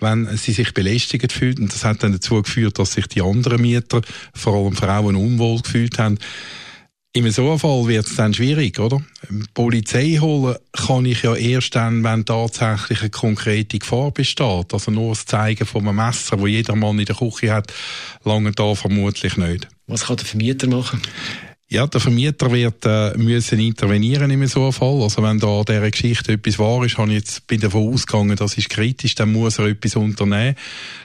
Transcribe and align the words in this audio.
wenn 0.00 0.36
sie 0.36 0.52
sich 0.52 0.72
belästigt 0.74 1.32
fühlt. 1.32 1.58
Und 1.58 1.72
das 1.72 1.84
hat 1.84 2.02
dann 2.02 2.12
dazu 2.12 2.42
geführt, 2.42 2.78
dass 2.78 2.92
sich 2.92 3.06
die 3.06 3.22
anderen 3.22 3.60
Mieter, 3.60 4.02
vor 4.34 4.54
allem 4.54 4.74
Frauen, 4.74 5.16
unwohl 5.16 5.60
gefühlt 5.66 5.98
haben. 5.98 6.18
In 7.12 7.30
so 7.30 7.48
einem 7.48 7.58
Fall 7.58 7.86
wird 7.86 8.06
es 8.06 8.16
dann 8.16 8.34
schwierig, 8.34 8.78
oder? 8.78 9.00
Polizei 9.54 10.18
holen 10.20 10.56
kann 10.72 11.06
ich 11.06 11.22
ja 11.22 11.34
erst 11.34 11.74
dann, 11.74 12.04
wenn 12.04 12.26
tatsächlich 12.26 13.00
eine 13.00 13.08
konkrete 13.08 13.78
Gefahr 13.78 14.10
besteht. 14.10 14.74
Also 14.74 14.90
nur 14.90 15.12
das 15.12 15.24
Zeigen 15.24 15.64
von 15.64 15.88
einem 15.88 15.96
Messer, 15.96 16.38
wo 16.38 16.46
jeder 16.46 16.76
Mann 16.76 16.98
in 16.98 17.06
der 17.06 17.16
Küche 17.16 17.54
hat, 17.54 17.72
lange 18.22 18.52
da 18.52 18.74
vermutlich 18.74 19.38
nicht. 19.38 19.66
Was 19.86 20.04
kann 20.04 20.16
der 20.16 20.26
Vermieter 20.26 20.68
machen? 20.68 21.00
Ja, 21.68 21.84
der 21.88 22.00
Vermieter 22.00 22.52
wird 22.52 22.84
äh, 22.86 23.18
müssen 23.18 23.58
intervenieren 23.58 24.30
in 24.30 24.46
so 24.46 24.62
einem 24.62 24.72
Fall. 24.72 25.02
Also 25.02 25.20
wenn 25.24 25.40
da 25.40 25.48
an 25.48 25.64
dieser 25.64 25.90
Geschichte 25.90 26.34
etwas 26.34 26.60
wahr 26.60 26.84
ist, 26.84 26.96
habe 26.96 27.08
ich 27.08 27.16
jetzt 27.16 27.44
bin 27.48 27.60
davon 27.60 27.92
ausgegangen, 27.92 28.36
das 28.36 28.56
ist 28.56 28.70
kritisch, 28.70 29.16
dann 29.16 29.32
muss 29.32 29.58
er 29.58 29.66
etwas 29.66 29.96
unternehmen. 29.96 30.54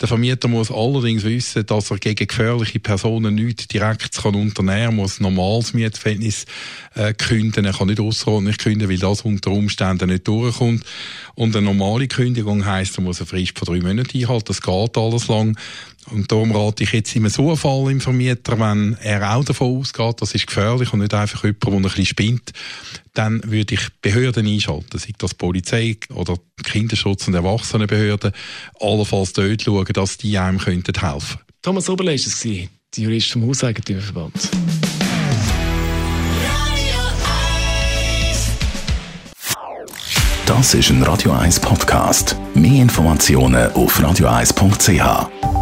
Der 0.00 0.06
Vermieter 0.06 0.46
muss 0.46 0.70
allerdings 0.70 1.24
wissen, 1.24 1.66
dass 1.66 1.90
er 1.90 1.98
gegen 1.98 2.28
gefährliche 2.28 2.78
Personen 2.78 3.34
nichts 3.34 3.66
direkt 3.66 4.16
kann 4.16 4.36
unternehmen 4.36 4.86
kann, 4.86 4.96
muss 4.96 5.18
ein 5.18 5.24
normales 5.24 5.74
Mietverhältnis 5.74 6.46
äh, 6.94 7.12
künden. 7.14 7.64
Er 7.64 7.72
kann 7.72 7.88
nicht 7.88 7.98
außerordentlich 7.98 8.58
künden, 8.58 8.88
weil 8.88 8.98
das 8.98 9.22
unter 9.22 9.50
Umständen 9.50 10.08
nicht 10.08 10.28
durchkommt. 10.28 10.84
Und 11.34 11.56
eine 11.56 11.66
normale 11.66 12.06
Kündigung 12.06 12.64
heisst, 12.64 12.96
er 12.96 13.02
muss 13.02 13.18
eine 13.18 13.26
Frist 13.26 13.58
von 13.58 13.66
drei 13.66 13.84
Monaten 13.84 14.16
einhalten. 14.16 14.44
Das 14.46 14.62
geht 14.62 14.96
alles 14.96 15.26
lang. 15.26 15.58
Und 16.10 16.30
darum 16.30 16.52
rate 16.52 16.84
ich 16.84 16.92
jetzt 16.92 17.14
immer 17.16 17.30
so 17.30 17.48
einen 17.48 17.56
Fall 17.56 17.90
im 17.90 18.00
Vermieter, 18.00 18.58
wenn 18.58 18.96
er 19.02 19.34
auch 19.34 19.44
davon 19.44 19.78
ausgeht, 19.78 20.20
das 20.20 20.34
ist 20.34 20.46
gefährlich 20.46 20.92
und 20.92 21.00
nicht 21.00 21.14
einfach 21.14 21.44
jemand, 21.44 21.64
der 21.64 21.72
ein 21.72 21.82
bisschen 21.82 22.06
spinnt, 22.06 22.52
dann 23.14 23.40
würde 23.44 23.74
ich 23.74 23.88
Behörden 24.02 24.46
einschalten, 24.46 24.98
sei 24.98 25.12
das 25.18 25.34
Polizei 25.34 25.96
oder 26.12 26.36
Kinderschutz- 26.62 27.26
und 27.28 27.34
Erwachsenenbehörden, 27.34 28.32
allenfalls 28.80 29.32
dort 29.32 29.62
schauen, 29.62 29.86
dass 29.92 30.18
die 30.18 30.36
einem 30.38 30.58
helfen 30.62 30.82
könnten. 30.82 31.38
Thomas 31.62 31.88
Oberle 31.88 32.10
war 32.10 32.14
es, 32.14 32.40
die 32.40 32.68
Jurist 32.96 33.32
vom 33.32 33.46
Hauseigentümerverband. 33.46 34.50
Das 40.46 40.74
ist 40.74 40.90
ein 40.90 41.02
Radio 41.02 41.32
1 41.32 41.58
Podcast. 41.60 42.36
Mehr 42.54 42.82
Informationen 42.82 43.72
auf 43.72 43.98
radio1.ch. 43.98 45.53